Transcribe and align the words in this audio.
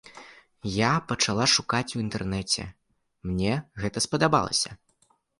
Я 0.75 0.91
пачала 1.09 1.45
шукаць 1.55 1.95
у 1.99 2.01
інтэрнэце, 2.03 2.65
мне 3.33 3.53
гэта 3.83 4.03
спадабалася. 4.05 4.69